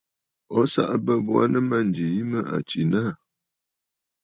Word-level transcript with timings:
O 0.59 0.61
saꞌa 0.73 0.95
bə̂ 1.05 1.15
bo 1.25 1.33
aa 1.41 1.49
nɨ 1.51 1.59
mânjì 1.69 2.03
yìi 2.13 2.23
mə 2.31 2.39
à 2.55 2.57
tsìnə 2.67 2.99
aà. 3.09 3.11